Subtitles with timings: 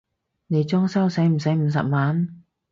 [0.47, 2.41] 你裝修駛唔駛五十萬？